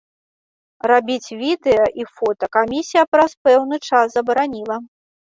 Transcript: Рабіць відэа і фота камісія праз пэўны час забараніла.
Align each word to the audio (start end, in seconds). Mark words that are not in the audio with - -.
Рабіць 0.91 1.33
відэа 1.41 1.83
і 2.03 2.05
фота 2.19 2.45
камісія 2.57 3.03
праз 3.13 3.31
пэўны 3.49 3.79
час 3.91 4.17
забараніла. 4.17 4.77